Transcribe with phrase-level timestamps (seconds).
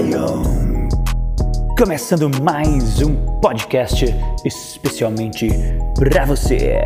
[0.00, 0.42] Lion.
[1.76, 4.06] Começando mais um podcast
[4.46, 5.50] especialmente
[5.94, 6.78] para você.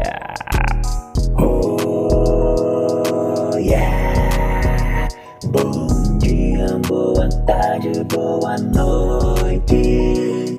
[1.38, 5.06] Oh yeah.
[5.46, 10.58] Bom dia, boa tarde, boa noite.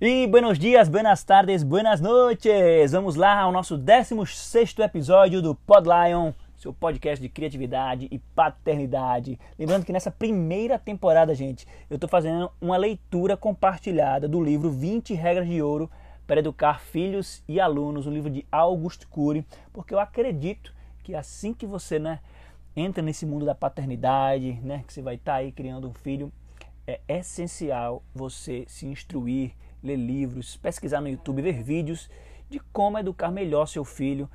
[0.00, 2.92] E buenos dias, buenas tardes, buenas noites!
[2.92, 9.38] Vamos lá ao nosso 16 episódio do Pod Lion seu podcast de criatividade e paternidade.
[9.56, 15.14] Lembrando que nessa primeira temporada, gente, eu estou fazendo uma leitura compartilhada do livro 20
[15.14, 15.88] Regras de Ouro
[16.26, 21.54] para Educar Filhos e Alunos, um livro de Augusto Cury, porque eu acredito que assim
[21.54, 22.18] que você né,
[22.76, 26.30] entra nesse mundo da paternidade, né, que você vai estar tá aí criando um filho,
[26.86, 32.10] é essencial você se instruir, ler livros, pesquisar no YouTube, ver vídeos
[32.50, 34.28] de como educar melhor seu filho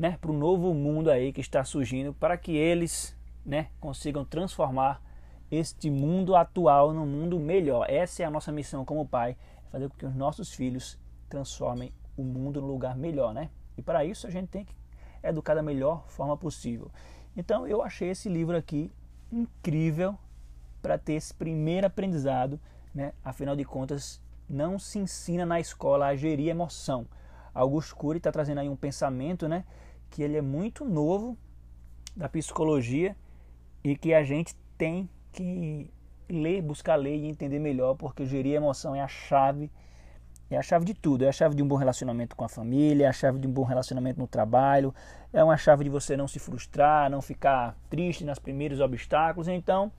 [0.00, 4.98] né, para o novo mundo aí que está surgindo, para que eles né, consigam transformar
[5.50, 7.84] este mundo atual num mundo melhor.
[7.86, 9.36] Essa é a nossa missão como pai,
[9.70, 10.98] fazer com que os nossos filhos
[11.28, 13.50] transformem o mundo num lugar melhor, né?
[13.76, 14.74] E para isso a gente tem que
[15.22, 16.90] educar da melhor forma possível.
[17.36, 18.90] Então eu achei esse livro aqui
[19.30, 20.16] incrível
[20.80, 22.58] para ter esse primeiro aprendizado,
[22.94, 23.12] né?
[23.22, 27.06] Afinal de contas, não se ensina na escola a gerir emoção.
[27.52, 29.62] Augusto Cury está trazendo aí um pensamento, né?
[30.10, 31.38] Que ele é muito novo
[32.16, 33.16] da psicologia
[33.82, 35.90] e que a gente tem que
[36.28, 39.70] ler, buscar ler e entender melhor, porque gerir emoção é a chave,
[40.50, 43.06] é a chave de tudo, é a chave de um bom relacionamento com a família,
[43.06, 44.94] é a chave de um bom relacionamento no trabalho,
[45.32, 49.48] é uma chave de você não se frustrar, não ficar triste nos primeiros obstáculos.
[49.48, 49.92] Então,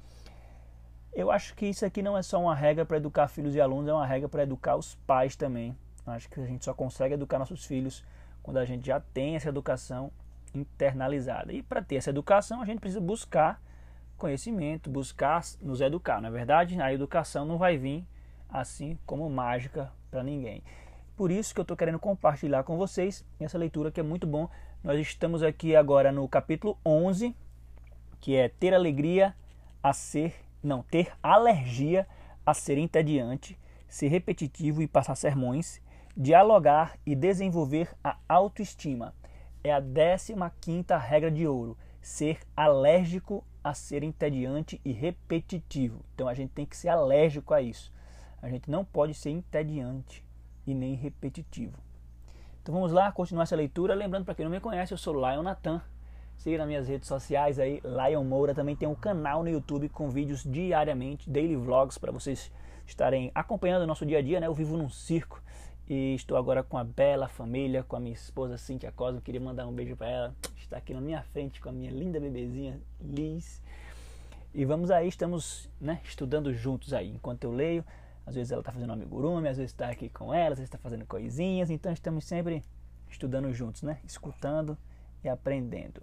[1.14, 3.90] eu acho que isso aqui não é só uma regra para educar filhos e alunos,
[3.90, 5.76] é uma regra para educar os pais também.
[6.06, 8.04] Acho que a gente só consegue educar nossos filhos
[8.44, 10.12] quando a gente já tem essa educação
[10.54, 11.54] internalizada.
[11.54, 13.62] E para ter essa educação, a gente precisa buscar
[14.18, 16.80] conhecimento, buscar nos educar, não é verdade?
[16.80, 18.06] A educação não vai vir
[18.50, 20.64] assim como mágica para ninguém.
[21.16, 24.50] Por isso que eu estou querendo compartilhar com vocês essa leitura que é muito bom.
[24.84, 27.36] Nós estamos aqui agora no capítulo 11,
[28.20, 29.36] que é ter alegria
[29.82, 32.08] a ser, não, ter alergia
[32.46, 33.58] a ser entediante,
[33.88, 35.82] ser repetitivo e passar sermões
[36.16, 39.14] Dialogar e desenvolver a autoestima
[39.64, 41.78] é a 15ª regra de ouro.
[42.02, 46.04] Ser alérgico a ser entediante e repetitivo.
[46.14, 47.94] Então a gente tem que ser alérgico a isso.
[48.42, 50.26] A gente não pode ser entediante
[50.68, 51.78] e nem repetitivo.
[52.62, 53.94] Então vamos lá, continuar essa leitura.
[53.94, 55.82] Lembrando para quem não me conhece, eu sou Lion Natan.
[56.36, 58.54] Siga nas minhas redes sociais aí, Lion Moura.
[58.54, 62.52] Também tem um canal no YouTube com vídeos diariamente, daily vlogs, para vocês
[62.86, 64.40] estarem acompanhando o nosso dia a dia.
[64.40, 64.48] Né?
[64.48, 65.42] Eu vivo num circo
[65.94, 69.20] e estou agora com a bela família, com a minha esposa Cintia Cosmo.
[69.20, 70.36] Queria mandar um beijo para ela.
[70.56, 73.62] Está aqui na minha frente com a minha linda bebezinha Liz.
[74.54, 77.10] E vamos aí, estamos né, estudando juntos aí.
[77.10, 77.84] Enquanto eu leio,
[78.26, 80.78] às vezes ela está fazendo amigurumi, às vezes está aqui com ela, às vezes está
[80.78, 81.70] fazendo coisinhas.
[81.70, 82.64] Então estamos sempre
[83.10, 84.00] estudando juntos, né?
[84.06, 84.78] Escutando
[85.22, 86.02] e aprendendo.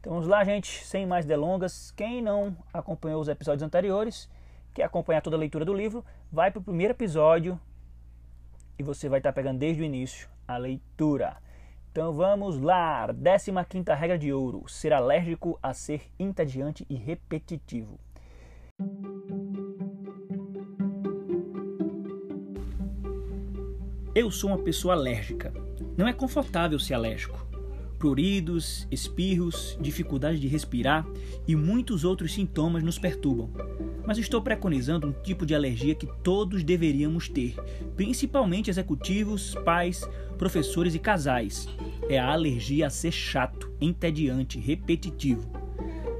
[0.00, 1.92] Então vamos lá, gente, sem mais delongas.
[1.92, 4.28] Quem não acompanhou os episódios anteriores,
[4.74, 7.60] quer acompanhar toda a leitura do livro, vai para o primeiro episódio
[8.80, 11.36] e você vai estar pegando desde o início a leitura.
[11.92, 18.00] Então vamos lá, 15 regra de ouro: ser alérgico a ser entediante e repetitivo.
[24.14, 25.52] Eu sou uma pessoa alérgica.
[25.94, 27.50] Não é confortável ser alérgico
[28.00, 31.06] pruridos, espirros, dificuldade de respirar
[31.46, 33.50] e muitos outros sintomas nos perturbam.
[34.06, 37.54] Mas estou preconizando um tipo de alergia que todos deveríamos ter,
[37.96, 41.68] principalmente executivos, pais, professores e casais.
[42.08, 45.48] É a alergia a ser chato, entediante, repetitivo.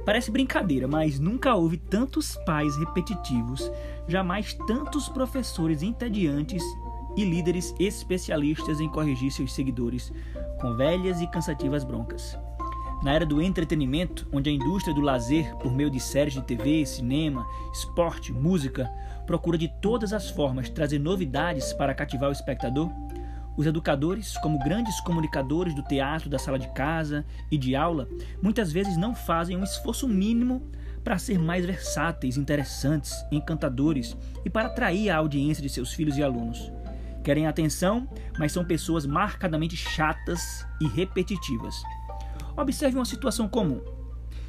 [0.05, 3.71] Parece brincadeira, mas nunca houve tantos pais repetitivos,
[4.07, 6.63] jamais tantos professores entediantes
[7.15, 10.11] e líderes especialistas em corrigir seus seguidores
[10.59, 12.37] com velhas e cansativas broncas.
[13.01, 16.85] Na era do entretenimento, onde a indústria do lazer, por meio de séries de TV,
[16.85, 18.87] cinema, esporte, música,
[19.25, 22.91] procura de todas as formas trazer novidades para cativar o espectador,
[23.57, 28.07] os educadores, como grandes comunicadores do teatro, da sala de casa e de aula,
[28.41, 30.61] muitas vezes não fazem um esforço mínimo
[31.03, 34.15] para ser mais versáteis, interessantes, encantadores
[34.45, 36.71] e para atrair a audiência de seus filhos e alunos
[37.21, 38.07] querem atenção,
[38.37, 41.75] mas são pessoas marcadamente chatas e repetitivas.
[42.55, 43.81] Observe uma situação comum.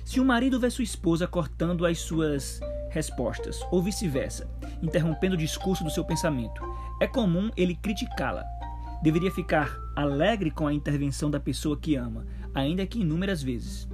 [0.05, 2.61] Se o marido vê sua esposa cortando as suas
[2.91, 4.51] respostas, ou vice-versa,
[4.83, 6.63] interrompendo o discurso do seu pensamento,
[7.01, 8.45] é comum ele criticá-la.
[9.03, 13.89] Deveria ficar alegre com a intervenção da pessoa que ama, ainda que inúmeras vezes.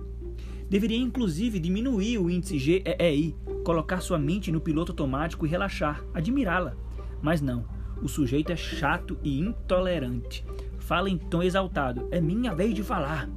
[0.69, 3.34] Deveria inclusive diminuir o índice GEI,
[3.64, 6.76] colocar sua mente no piloto automático e relaxar, admirá-la.
[7.22, 7.64] Mas não,
[8.02, 10.44] o sujeito é chato e intolerante.
[10.78, 13.28] Fala em tom exaltado: é minha vez de falar.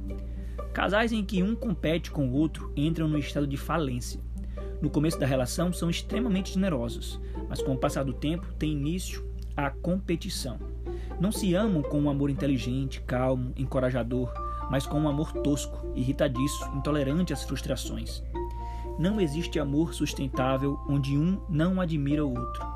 [0.72, 4.20] Casais em que um compete com o outro entram no estado de falência.
[4.80, 9.24] No começo da relação são extremamente generosos, mas com o passar do tempo tem início
[9.56, 10.58] a competição.
[11.20, 14.32] Não se amam com um amor inteligente, calmo, encorajador,
[14.70, 18.22] mas com um amor tosco, irritadiço, intolerante às frustrações.
[18.98, 22.66] Não existe amor sustentável onde um não admira o outro.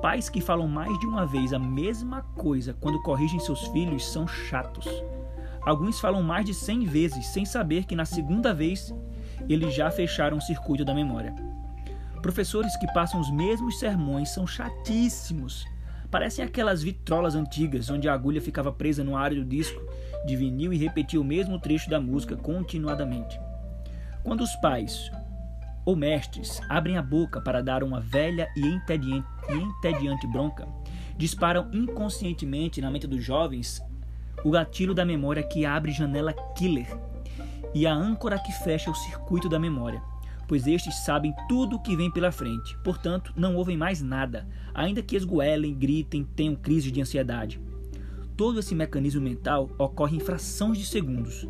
[0.00, 4.28] Pais que falam mais de uma vez a mesma coisa quando corrigem seus filhos são
[4.28, 4.86] chatos.
[5.64, 8.94] Alguns falam mais de cem vezes sem saber que na segunda vez
[9.48, 11.34] eles já fecharam o circuito da memória.
[12.20, 15.64] Professores que passam os mesmos sermões são chatíssimos.
[16.10, 19.80] Parecem aquelas vitrolas antigas onde a agulha ficava presa no ar do disco
[20.26, 23.40] de vinil e repetia o mesmo trecho da música continuadamente.
[24.22, 25.10] Quando os pais
[25.84, 30.66] ou mestres abrem a boca para dar uma velha e entediante, e entediante bronca,
[31.16, 33.82] disparam inconscientemente na mente dos jovens
[34.42, 36.88] o gatilho da memória que abre janela killer
[37.74, 40.02] e a âncora que fecha o circuito da memória,
[40.46, 45.02] pois estes sabem tudo o que vem pela frente, portanto não ouvem mais nada, ainda
[45.02, 47.60] que esgoelem, gritem, tenham crise de ansiedade.
[48.36, 51.46] Todo esse mecanismo mental ocorre em frações de segundos.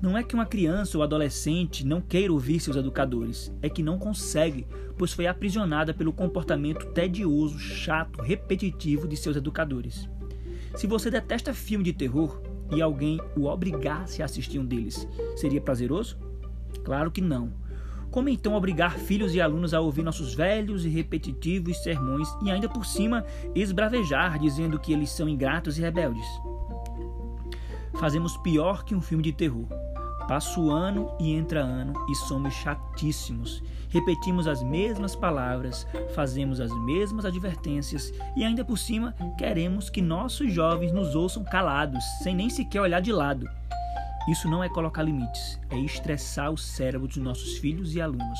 [0.00, 3.98] Não é que uma criança ou adolescente não queira ouvir seus educadores, é que não
[3.98, 10.08] consegue, pois foi aprisionada pelo comportamento tedioso, chato, repetitivo de seus educadores.
[10.76, 15.06] Se você detesta filme de terror e alguém o obrigasse a assistir um deles,
[15.36, 16.18] seria prazeroso?
[16.84, 17.52] Claro que não.
[18.10, 22.68] Como então obrigar filhos e alunos a ouvir nossos velhos e repetitivos sermões e ainda
[22.68, 23.24] por cima
[23.54, 26.26] esbravejar dizendo que eles são ingratos e rebeldes?
[27.98, 29.66] Fazemos pior que um filme de terror.
[30.28, 33.62] Passa o ano e entra ano e somos chatíssimos.
[33.88, 40.52] Repetimos as mesmas palavras, fazemos as mesmas advertências e ainda por cima queremos que nossos
[40.52, 43.48] jovens nos ouçam calados, sem nem sequer olhar de lado.
[44.28, 48.38] Isso não é colocar limites, é estressar o cérebro dos nossos filhos e alunos.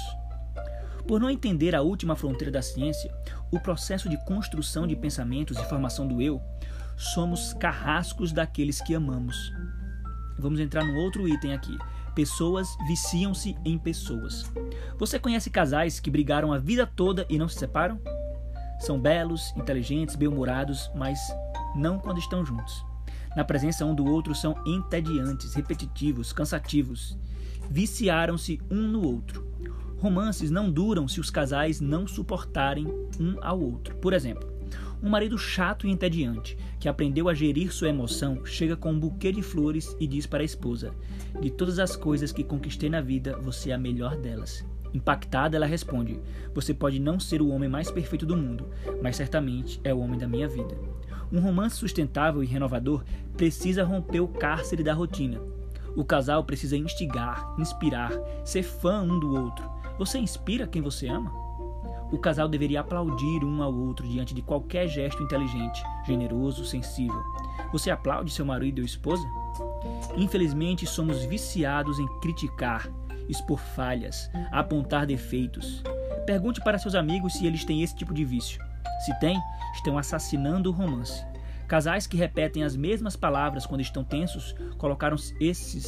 [1.06, 3.10] Por não entender a última fronteira da ciência,
[3.50, 6.42] o processo de construção de pensamentos e formação do eu,
[6.98, 9.50] somos carrascos daqueles que amamos.
[10.38, 11.76] Vamos entrar no outro item aqui.
[12.14, 14.44] Pessoas viciam-se em pessoas.
[14.98, 18.00] Você conhece casais que brigaram a vida toda e não se separam?
[18.80, 21.18] São belos, inteligentes, bem-humorados, mas
[21.76, 22.88] não quando estão juntos
[23.38, 27.16] na presença um do outro são entediantes, repetitivos, cansativos.
[27.70, 29.46] Viciaram-se um no outro.
[29.98, 32.86] Romances não duram se os casais não suportarem
[33.20, 33.94] um ao outro.
[33.96, 34.50] Por exemplo,
[35.02, 39.30] um marido chato e entediante, que aprendeu a gerir sua emoção, chega com um buquê
[39.30, 40.92] de flores e diz para a esposa:
[41.40, 44.64] De todas as coisas que conquistei na vida, você é a melhor delas.
[44.92, 46.20] Impactada, ela responde:
[46.54, 48.68] Você pode não ser o homem mais perfeito do mundo,
[49.02, 50.76] mas certamente é o homem da minha vida.
[51.30, 53.04] Um romance sustentável e renovador
[53.36, 55.40] precisa romper o cárcere da rotina.
[55.94, 58.12] O casal precisa instigar, inspirar,
[58.44, 59.68] ser fã um do outro.
[59.98, 61.47] Você inspira quem você ama?
[62.10, 67.22] O casal deveria aplaudir um ao outro diante de qualquer gesto inteligente, generoso, sensível.
[67.70, 69.22] Você aplaude seu marido ou esposa?
[70.16, 72.88] Infelizmente, somos viciados em criticar,
[73.28, 75.82] expor falhas, apontar defeitos.
[76.24, 78.60] Pergunte para seus amigos se eles têm esse tipo de vício.
[79.04, 79.38] Se tem,
[79.74, 81.24] estão assassinando o romance.
[81.68, 85.86] Casais que repetem as mesmas palavras quando estão tensos colocaram esses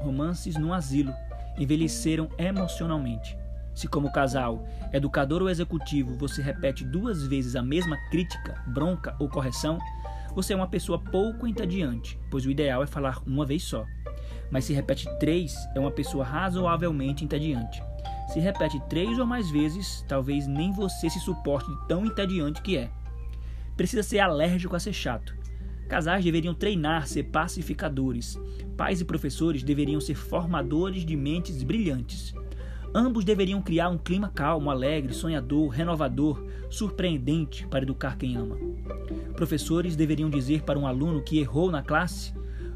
[0.00, 1.14] romances no asilo,
[1.56, 3.38] envelheceram emocionalmente.
[3.74, 9.28] Se, como casal, educador ou executivo, você repete duas vezes a mesma crítica, bronca ou
[9.28, 9.78] correção,
[10.34, 13.84] você é uma pessoa pouco entediante, pois o ideal é falar uma vez só.
[14.50, 17.82] Mas se repete três, é uma pessoa razoavelmente entediante.
[18.32, 22.76] Se repete três ou mais vezes, talvez nem você se suporte de tão entediante que
[22.76, 22.90] é.
[23.76, 25.36] Precisa ser alérgico a ser chato.
[25.88, 28.38] Casais deveriam treinar ser pacificadores.
[28.76, 32.34] Pais e professores deveriam ser formadores de mentes brilhantes.
[32.94, 38.56] Ambos deveriam criar um clima calmo, alegre, sonhador, renovador, surpreendente para educar quem ama.
[39.34, 42.32] Professores deveriam dizer para um aluno que errou na classe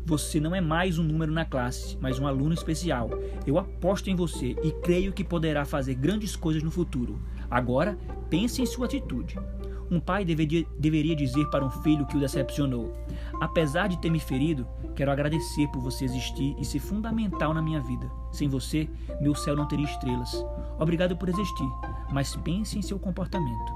[0.08, 3.10] você não é mais um número na classe, mas um aluno especial.
[3.46, 7.20] Eu aposto em você e creio que poderá fazer grandes coisas no futuro.
[7.50, 7.98] Agora,
[8.30, 9.38] pense em sua atitude.
[9.90, 12.90] Um pai deveria, deveria dizer para um filho que o decepcionou:
[13.38, 14.66] Apesar de ter me ferido,
[14.98, 18.10] Quero agradecer por você existir e ser fundamental na minha vida.
[18.32, 18.90] Sem você,
[19.20, 20.44] meu céu não teria estrelas.
[20.76, 21.68] Obrigado por existir,
[22.10, 23.72] mas pense em seu comportamento.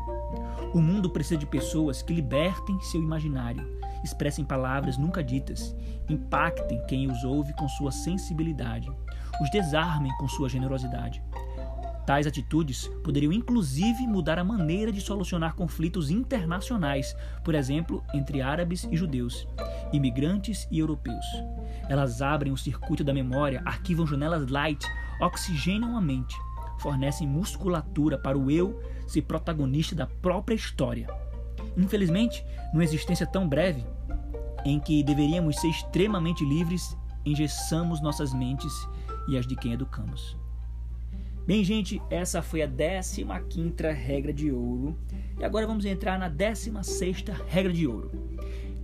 [0.75, 3.65] O mundo precisa de pessoas que libertem seu imaginário,
[4.03, 5.77] expressem palavras nunca ditas,
[6.11, 8.91] impactem quem os ouve com sua sensibilidade,
[9.41, 11.23] os desarmem com sua generosidade.
[12.07, 18.85] Tais atitudes poderiam inclusive mudar a maneira de solucionar conflitos internacionais, por exemplo, entre árabes
[18.91, 19.47] e judeus,
[19.93, 21.25] imigrantes e europeus.
[21.89, 24.85] Elas abrem o circuito da memória, arquivam janelas light,
[25.21, 26.37] oxigenam a mente,
[26.81, 31.07] fornecem musculatura para o eu ser protagonista da própria história.
[31.77, 33.87] Infelizmente, numa existência tão breve,
[34.65, 38.73] em que deveríamos ser extremamente livres, engessamos nossas mentes
[39.29, 40.42] e as de quem educamos.
[41.45, 44.97] Bem, gente, essa foi a 15 regra de ouro.
[45.41, 48.13] E agora vamos entrar na 16 regra de ouro.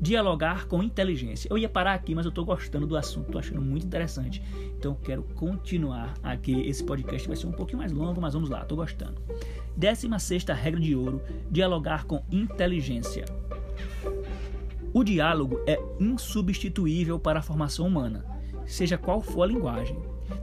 [0.00, 1.48] Dialogar com inteligência.
[1.48, 4.42] Eu ia parar aqui, mas eu estou gostando do assunto, estou achando muito interessante.
[4.76, 6.60] Então quero continuar aqui.
[6.62, 9.22] Esse podcast vai ser um pouquinho mais longo, mas vamos lá, estou gostando.
[9.76, 13.24] 16 regra de ouro: dialogar com inteligência.
[14.92, 18.24] O diálogo é insubstituível para a formação humana,
[18.66, 19.96] seja qual for a linguagem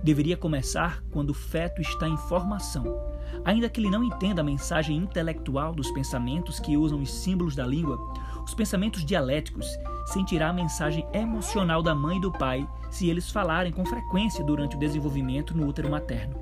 [0.03, 3.15] deveria começar quando o feto está em formação.
[3.43, 7.65] Ainda que ele não entenda a mensagem intelectual dos pensamentos que usam os símbolos da
[7.65, 7.99] língua,
[8.43, 9.67] os pensamentos dialéticos
[10.05, 14.75] sentirá a mensagem emocional da mãe e do pai se eles falarem com frequência durante
[14.75, 16.35] o desenvolvimento no útero materno.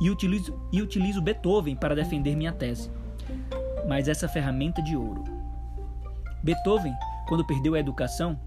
[0.00, 2.90] E utilizo, e utilizo Beethoven para defender minha tese.
[3.88, 5.24] Mas essa ferramenta de ouro.
[6.42, 6.92] Beethoven,
[7.28, 8.38] quando perdeu a educação,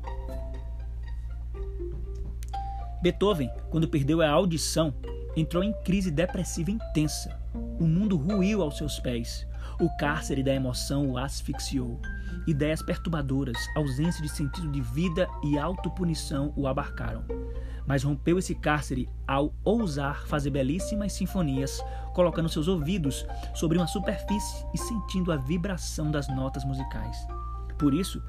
[3.01, 4.93] Beethoven, quando perdeu a audição,
[5.35, 7.39] entrou em crise depressiva intensa.
[7.79, 9.47] O mundo ruiu aos seus pés.
[9.79, 11.99] O cárcere da emoção o asfixiou.
[12.45, 17.23] Ideias perturbadoras, ausência de sentido de vida e autopunição o abarcaram.
[17.87, 21.81] Mas rompeu esse cárcere ao ousar fazer belíssimas sinfonias,
[22.13, 23.25] colocando seus ouvidos
[23.55, 27.17] sobre uma superfície e sentindo a vibração das notas musicais.
[27.77, 28.21] Por isso,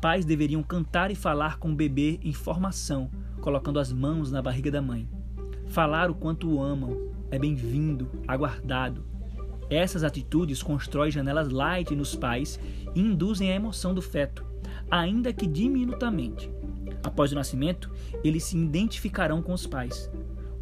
[0.00, 4.70] pais deveriam cantar e falar com o bebê em formação, colocando as mãos na barriga
[4.70, 5.08] da mãe.
[5.66, 9.04] Falar o quanto o amam é bem-vindo, aguardado.
[9.68, 12.58] Essas atitudes constroem janelas light nos pais
[12.94, 14.44] e induzem a emoção do feto,
[14.90, 16.50] ainda que diminutamente.
[17.02, 17.90] Após o nascimento,
[18.24, 20.10] eles se identificarão com os pais.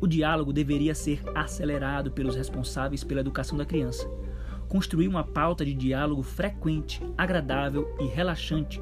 [0.00, 4.08] O diálogo deveria ser acelerado pelos responsáveis pela educação da criança.
[4.68, 8.80] Construir uma pauta de diálogo frequente, agradável e relaxante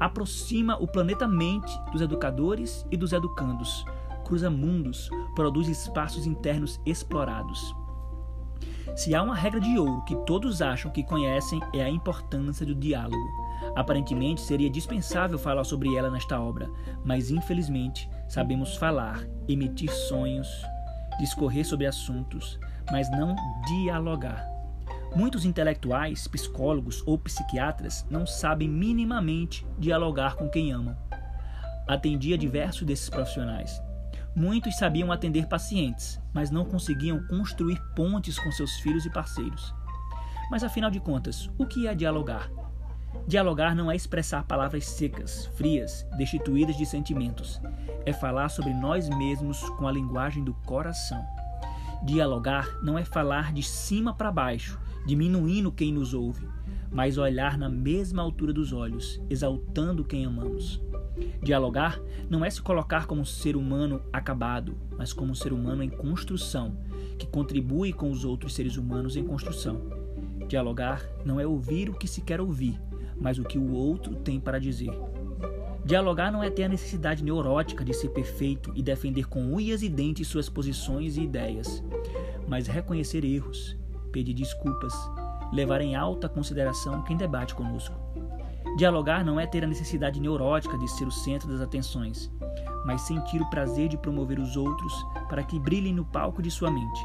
[0.00, 3.84] aproxima o planeta mente dos educadores e dos educandos,
[4.24, 7.74] cruza mundos, produz espaços internos explorados.
[8.96, 12.74] Se há uma regra de ouro que todos acham que conhecem, é a importância do
[12.74, 13.16] diálogo.
[13.76, 16.70] Aparentemente seria dispensável falar sobre ela nesta obra,
[17.04, 20.48] mas infelizmente sabemos falar, emitir sonhos,
[21.18, 22.58] discorrer sobre assuntos,
[22.90, 23.34] mas não
[23.66, 24.57] dialogar.
[25.18, 30.96] Muitos intelectuais, psicólogos ou psiquiatras não sabem minimamente dialogar com quem amam.
[31.88, 33.82] Atendia diversos desses profissionais.
[34.32, 39.74] Muitos sabiam atender pacientes, mas não conseguiam construir pontes com seus filhos e parceiros.
[40.52, 42.48] Mas afinal de contas, o que é dialogar?
[43.26, 47.60] Dialogar não é expressar palavras secas, frias, destituídas de sentimentos.
[48.06, 51.26] É falar sobre nós mesmos com a linguagem do coração.
[52.04, 56.46] Dialogar não é falar de cima para baixo, diminuindo quem nos ouve,
[56.90, 60.80] mas olhar na mesma altura dos olhos, exaltando quem amamos.
[61.42, 65.82] Dialogar não é se colocar como um ser humano acabado, mas como um ser humano
[65.82, 66.76] em construção,
[67.18, 69.82] que contribui com os outros seres humanos em construção.
[70.48, 72.80] Dialogar não é ouvir o que se quer ouvir,
[73.20, 74.92] mas o que o outro tem para dizer.
[75.84, 79.88] Dialogar não é ter a necessidade neurótica de ser perfeito e defender com unhas e
[79.88, 81.82] dentes suas posições e ideias,
[82.46, 83.76] mas reconhecer erros,
[84.08, 84.92] pedir desculpas,
[85.52, 87.94] levar em alta consideração quem debate conosco.
[88.76, 92.30] Dialogar não é ter a necessidade neurótica de ser o centro das atenções,
[92.84, 94.92] mas sentir o prazer de promover os outros
[95.28, 97.00] para que brilhem no palco de sua mente.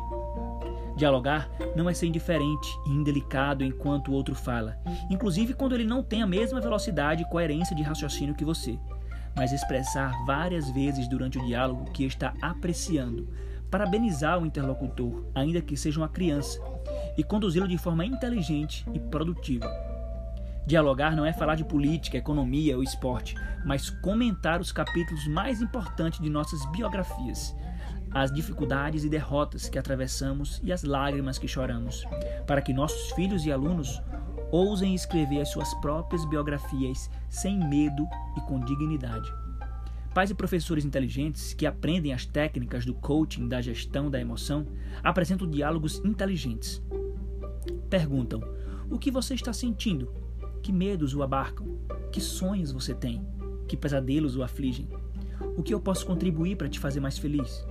[0.96, 4.78] Dialogar não é ser indiferente e indelicado enquanto o outro fala,
[5.10, 8.78] inclusive quando ele não tem a mesma velocidade e coerência de raciocínio que você,
[9.36, 13.28] mas expressar várias vezes durante o diálogo que está apreciando,
[13.72, 16.62] parabenizar o interlocutor, ainda que seja uma criança,
[17.18, 19.68] e conduzi-lo de forma inteligente e produtiva.
[20.66, 26.22] Dialogar não é falar de política, economia ou esporte, mas comentar os capítulos mais importantes
[26.22, 27.54] de nossas biografias,
[28.12, 32.06] as dificuldades e derrotas que atravessamos e as lágrimas que choramos,
[32.48, 34.02] para que nossos filhos e alunos
[34.52, 39.43] ousem escrever as suas próprias biografias sem medo e com dignidade.
[40.14, 44.68] Pais e professores inteligentes que aprendem as técnicas do coaching da gestão da emoção
[45.04, 46.82] apresentam diálogos inteligentes.
[47.90, 48.42] Perguntam:
[48.92, 50.14] o que você está sentindo?
[50.62, 51.80] Que medos o abarcam?
[52.12, 53.26] Que sonhos você tem?
[53.68, 54.88] Que pesadelos o afligem?
[55.58, 57.66] O que eu posso contribuir para te fazer mais feliz?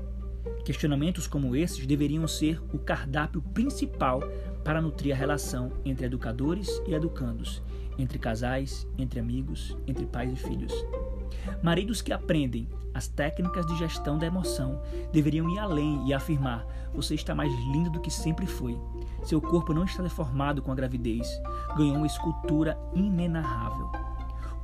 [0.65, 4.21] Questionamentos como esses deveriam ser o cardápio principal
[4.65, 7.63] para nutrir a relação entre educadores e educandos,
[7.97, 10.73] entre casais, entre amigos, entre pais e filhos.
[11.63, 14.81] Maridos que aprendem as técnicas de gestão da emoção
[15.13, 18.79] deveriam ir além e afirmar: você está mais lindo do que sempre foi.
[19.25, 21.29] Seu corpo não está deformado com a gravidez,
[21.77, 23.91] ganhou uma escultura inenarrável.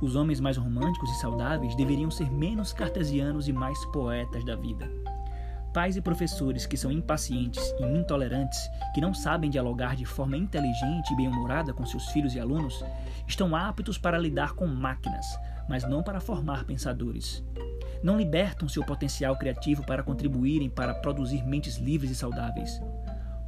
[0.01, 4.89] Os homens mais românticos e saudáveis deveriam ser menos cartesianos e mais poetas da vida.
[5.79, 8.59] Pais e professores que são impacientes e intolerantes,
[8.93, 12.83] que não sabem dialogar de forma inteligente e bem-humorada com seus filhos e alunos,
[13.25, 15.25] estão aptos para lidar com máquinas,
[15.69, 17.41] mas não para formar pensadores.
[18.03, 22.81] Não libertam seu potencial criativo para contribuírem para produzir mentes livres e saudáveis.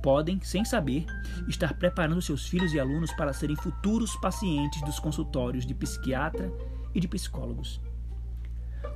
[0.01, 1.05] Podem, sem saber,
[1.50, 6.50] estar preparando seus filhos e alunos para serem futuros pacientes dos consultórios de psiquiatra
[6.95, 7.81] e de psicólogos.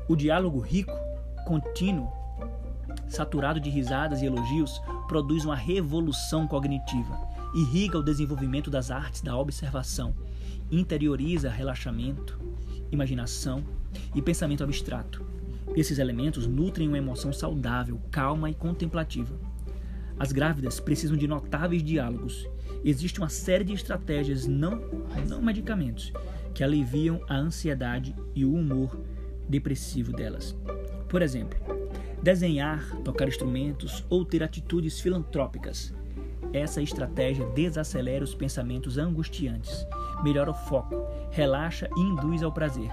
[0.08, 0.98] O diálogo rico,
[1.46, 2.24] contínuo,
[3.08, 7.18] saturado de risadas e elogios, produz uma revolução cognitiva,
[7.54, 10.16] irriga o desenvolvimento das artes da observação,
[10.72, 12.40] interioriza relaxamento,
[12.92, 13.64] imaginação
[14.14, 15.26] e pensamento abstrato.
[15.76, 19.36] Esses elementos nutrem uma emoção saudável, calma e contemplativa.
[20.18, 22.48] As grávidas precisam de notáveis diálogos.
[22.84, 24.82] Existe uma série de estratégias, não,
[25.28, 26.14] não medicamentos,
[26.54, 28.98] que aliviam a ansiedade e o humor
[29.50, 30.56] depressivo delas.
[31.10, 31.58] Por exemplo,
[32.26, 35.94] desenhar, tocar instrumentos ou ter atitudes filantrópicas.
[36.52, 39.86] Essa estratégia desacelera os pensamentos angustiantes,
[40.24, 42.92] melhora o foco, relaxa e induz ao prazer.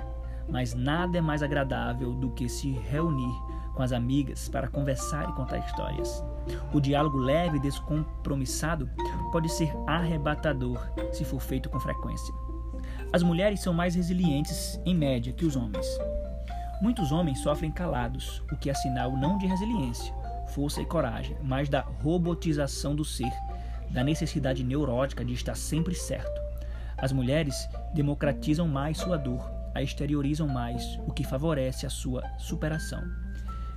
[0.51, 3.33] Mas nada é mais agradável do que se reunir
[3.75, 6.23] com as amigas para conversar e contar histórias.
[6.71, 8.91] O diálogo leve e descompromissado
[9.31, 10.79] pode ser arrebatador
[11.11, 12.35] se for feito com frequência.
[13.11, 15.87] As mulheres são mais resilientes, em média, que os homens.
[16.83, 20.13] Muitos homens sofrem calados, o que é sinal não de resiliência,
[20.49, 23.33] força e coragem, mas da robotização do ser,
[23.89, 26.43] da necessidade neurótica de estar sempre certo.
[26.99, 33.01] As mulheres democratizam mais sua dor, a exteriorizam mais, o que favorece a sua superação.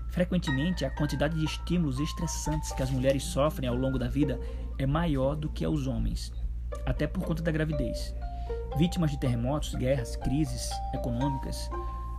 [0.09, 4.39] Frequentemente, a quantidade de estímulos estressantes que as mulheres sofrem ao longo da vida
[4.79, 6.33] é maior do que aos homens,
[6.87, 8.15] até por conta da gravidez.
[8.79, 11.69] Vítimas de terremotos, guerras, crises econômicas,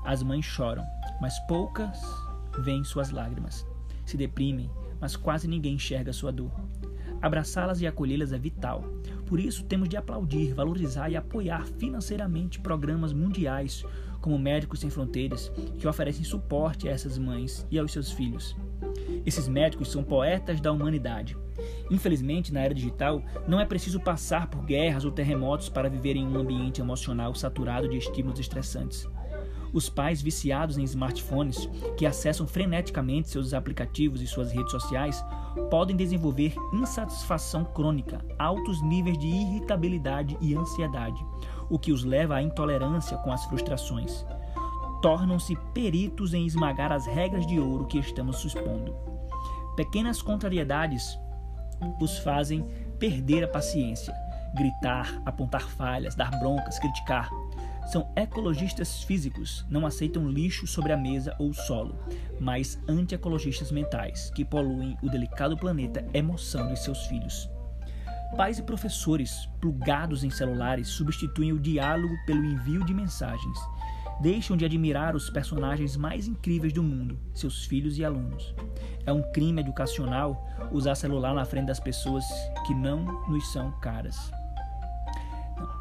[0.07, 0.87] as mães choram,
[1.21, 2.01] mas poucas
[2.61, 3.67] veem suas lágrimas.
[4.05, 6.53] Se deprimem, mas quase ninguém enxerga sua dor.
[7.21, 8.85] Abraçá-las e acolhê-las é vital.
[9.27, 13.85] Por isso, temos de aplaudir, valorizar e apoiar financeiramente programas mundiais,
[14.21, 18.57] como Médicos Sem Fronteiras, que oferecem suporte a essas mães e aos seus filhos.
[19.25, 21.37] Esses médicos são poetas da humanidade.
[21.91, 26.27] Infelizmente, na era digital, não é preciso passar por guerras ou terremotos para viver em
[26.27, 29.09] um ambiente emocional saturado de estímulos estressantes.
[29.77, 35.23] Os pais viciados em smartphones, que acessam freneticamente seus aplicativos e suas redes sociais,
[35.69, 41.23] podem desenvolver insatisfação crônica, altos níveis de irritabilidade e ansiedade,
[41.69, 44.25] o que os leva à intolerância com as frustrações.
[45.03, 48.97] Tornam-se peritos em esmagar as regras de ouro que estamos supondo.
[49.77, 51.19] Pequenas contrariedades
[52.01, 52.67] os fazem
[52.99, 54.15] perder a paciência,
[54.55, 57.29] gritar, apontar falhas, dar broncas, criticar.
[57.87, 61.97] São ecologistas físicos, não aceitam lixo sobre a mesa ou solo,
[62.41, 67.49] mas anti-ecologistas mentais, que poluem o delicado planeta emoção de seus filhos.
[68.37, 73.59] Pais e professores, plugados em celulares, substituem o diálogo pelo envio de mensagens.
[74.21, 78.53] Deixam de admirar os personagens mais incríveis do mundo, seus filhos e alunos.
[79.05, 82.25] É um crime educacional usar celular na frente das pessoas
[82.67, 84.33] que não nos são caras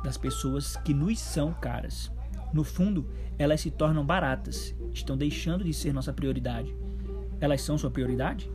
[0.03, 2.11] das pessoas que nos são caras.
[2.53, 3.07] No fundo,
[3.38, 6.73] elas se tornam baratas, estão deixando de ser nossa prioridade.
[7.41, 8.49] Elas são sua prioridade?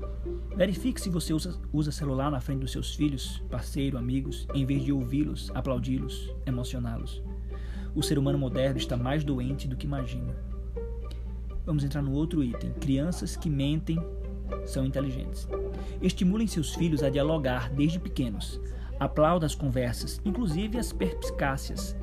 [0.57, 4.85] Verifique se você usa, usa celular na frente dos seus filhos, parceiro, amigos, em vez
[4.85, 7.23] de ouvi-los, aplaudi-los, emocioná-los.
[7.95, 10.35] O ser humano moderno está mais doente do que imagina.
[11.65, 13.99] Vamos entrar no outro item: crianças que mentem
[14.67, 15.49] são inteligentes.
[16.01, 18.61] Estimulem seus filhos a dialogar desde pequenos,
[19.01, 21.97] Aplauda as conversas, inclusive as perspicácias,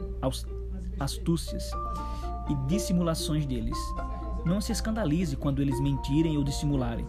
[0.99, 1.69] astúcias
[2.49, 3.77] e dissimulações deles.
[4.43, 7.07] Não se escandalize quando eles mentirem ou dissimularem.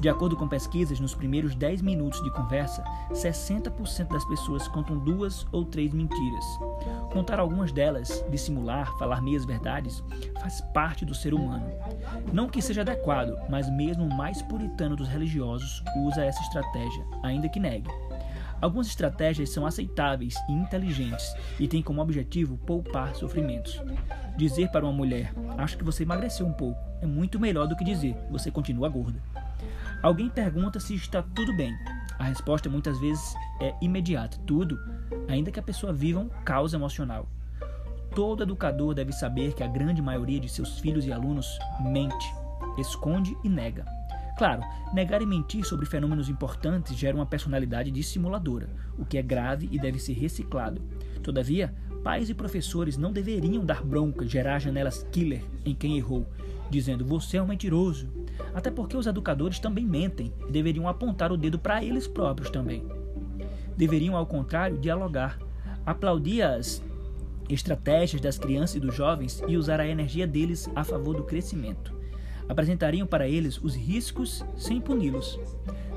[0.00, 5.46] De acordo com pesquisas, nos primeiros 10 minutos de conversa, 60% das pessoas contam duas
[5.52, 6.44] ou três mentiras.
[7.12, 10.04] Contar algumas delas, dissimular, falar meias verdades,
[10.40, 11.66] faz parte do ser humano.
[12.32, 17.48] Não que seja adequado, mas mesmo o mais puritano dos religiosos usa essa estratégia, ainda
[17.48, 17.90] que negue.
[18.60, 23.82] Algumas estratégias são aceitáveis e inteligentes e têm como objetivo poupar sofrimentos.
[24.36, 27.84] Dizer para uma mulher, acho que você emagreceu um pouco, é muito melhor do que
[27.84, 29.20] dizer, você continua gorda.
[30.02, 31.74] Alguém pergunta se está tudo bem.
[32.18, 34.78] A resposta muitas vezes é imediata, tudo,
[35.28, 37.28] ainda que a pessoa viva um caos emocional.
[38.14, 42.26] Todo educador deve saber que a grande maioria de seus filhos e alunos mente,
[42.78, 43.84] esconde e nega.
[44.36, 44.60] Claro,
[44.92, 48.68] negar e mentir sobre fenômenos importantes gera uma personalidade dissimuladora,
[48.98, 50.82] o que é grave e deve ser reciclado.
[51.22, 56.26] Todavia, pais e professores não deveriam dar bronca, gerar janelas killer em quem errou,
[56.68, 58.08] dizendo você é um mentiroso.
[58.54, 62.84] Até porque os educadores também mentem e deveriam apontar o dedo para eles próprios também.
[63.74, 65.38] Deveriam, ao contrário, dialogar,
[65.84, 66.82] aplaudir as
[67.48, 71.95] estratégias das crianças e dos jovens e usar a energia deles a favor do crescimento
[72.48, 75.38] apresentariam para eles os riscos sem puni-los.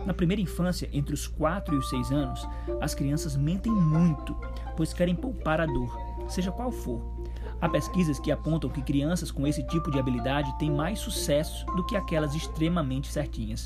[0.05, 2.47] Na primeira infância, entre os 4 e os 6 anos,
[2.81, 4.35] as crianças mentem muito,
[4.75, 7.01] pois querem poupar a dor, seja qual for.
[7.61, 11.85] Há pesquisas que apontam que crianças com esse tipo de habilidade têm mais sucesso do
[11.85, 13.65] que aquelas extremamente certinhas.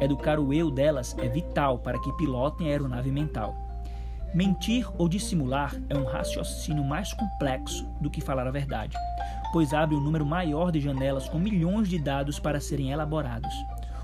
[0.00, 3.69] Educar o eu delas é vital para que pilotem a aeronave mental.
[4.34, 8.96] Mentir ou dissimular é um raciocínio mais complexo do que falar a verdade
[9.52, 13.52] pois abre um número maior de janelas com milhões de dados para serem elaborados.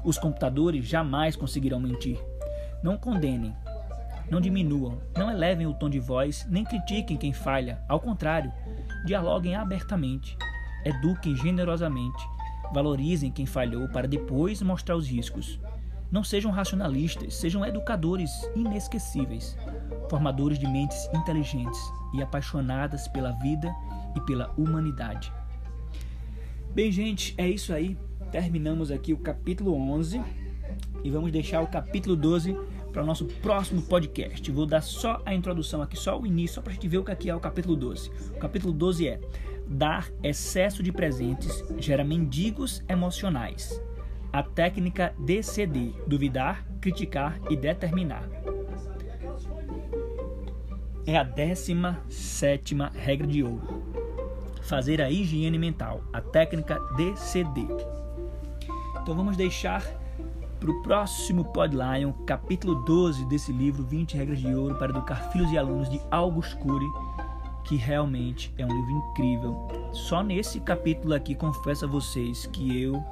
[0.04, 2.18] Os computadores jamais conseguirão mentir.
[2.82, 3.54] Não condenem,
[4.30, 7.80] não diminuam, não elevem o tom de voz, nem critiquem quem falha.
[7.88, 8.52] Ao contrário,
[9.04, 10.36] dialoguem abertamente,
[10.84, 12.22] eduquem generosamente,
[12.72, 15.60] valorizem quem falhou para depois mostrar os riscos.
[16.10, 19.56] Não sejam racionalistas, sejam educadores inesquecíveis,
[20.08, 21.80] formadores de mentes inteligentes
[22.14, 23.74] e apaixonadas pela vida
[24.14, 25.32] e pela humanidade.
[26.74, 27.98] Bem, gente, é isso aí.
[28.30, 30.22] Terminamos aqui o capítulo 11
[31.02, 32.56] e vamos deixar o capítulo 12
[32.92, 34.50] para o nosso próximo podcast.
[34.50, 37.04] Vou dar só a introdução aqui, só o início, só para a gente ver o
[37.04, 38.10] que aqui é o capítulo 12.
[38.30, 39.20] O capítulo 12 é
[39.68, 43.82] Dar excesso de presentes gera mendigos emocionais.
[44.36, 48.28] A técnica DCD: duvidar, criticar e determinar.
[51.06, 53.82] É a 17 regra de ouro
[54.60, 57.66] fazer a higiene mental, a técnica DCD.
[59.00, 59.82] Então vamos deixar
[60.60, 65.50] para o próximo Podlion, capítulo 12 desse livro, 20 regras de ouro para educar filhos
[65.50, 66.84] e alunos de August Cury,
[67.64, 69.68] que realmente é um livro incrível.
[69.94, 73.02] Só nesse capítulo aqui confesso a vocês que eu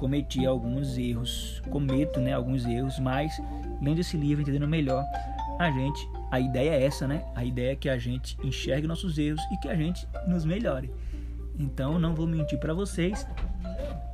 [0.00, 3.38] cometi alguns erros, cometo, né, alguns erros, mas
[3.82, 5.04] lendo esse livro, entendendo melhor,
[5.58, 7.24] a gente a ideia é essa, né?
[7.34, 10.90] A ideia é que a gente enxergue nossos erros e que a gente nos melhore.
[11.58, 13.26] Então, não vou mentir para vocês.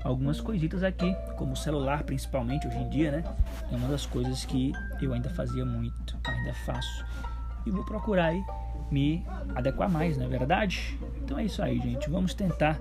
[0.03, 3.25] Algumas coisitas aqui, como o celular, principalmente hoje em dia, né?
[3.71, 7.05] É uma das coisas que eu ainda fazia muito, ainda faço.
[7.67, 8.43] E vou procurar aí
[8.91, 10.99] me adequar mais, não é verdade?
[11.23, 12.09] Então é isso aí, gente.
[12.09, 12.81] Vamos tentar.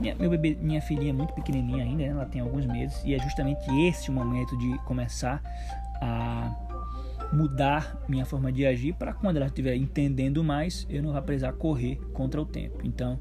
[0.00, 2.08] Minha, meu bebê, minha filhinha é muito pequenininha ainda, né?
[2.10, 5.42] ela tem alguns meses e é justamente esse o momento de começar
[6.00, 6.54] a
[7.32, 11.52] mudar minha forma de agir para quando ela estiver entendendo mais, eu não vou precisar
[11.52, 12.80] correr contra o tempo.
[12.84, 13.18] Então,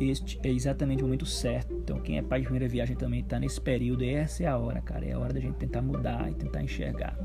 [0.00, 1.72] este é exatamente o momento certo.
[1.74, 4.04] Então, quem é pai de primeira viagem também está nesse período.
[4.04, 5.04] Essa é a hora, cara.
[5.04, 7.16] É a hora da gente tentar mudar e tentar enxergar.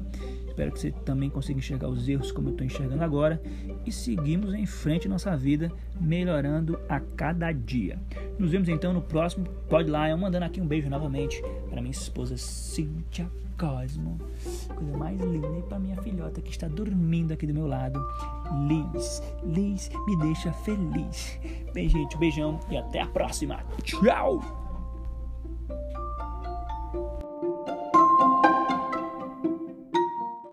[0.57, 3.39] Espero que você também consiga enxergar os erros como eu estou enxergando agora
[3.85, 7.99] e seguimos em frente nossa vida, melhorando a cada dia.
[8.39, 10.17] Nos vemos então no próximo Pod Lion.
[10.17, 14.17] Mandando aqui um beijo novamente para minha esposa Cíntia Cosmo.
[14.73, 15.47] Coisa mais linda.
[15.59, 18.03] E para minha filhota que está dormindo aqui do meu lado,
[18.67, 19.21] Liz.
[19.43, 21.39] Liz me deixa feliz.
[21.71, 23.63] Bem, gente, um beijão e até a próxima.
[23.83, 24.66] Tchau!